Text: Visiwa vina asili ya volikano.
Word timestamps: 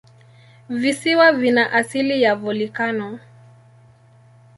Visiwa 0.69 1.31
vina 1.33 1.71
asili 1.71 2.21
ya 2.21 2.35
volikano. 2.35 3.19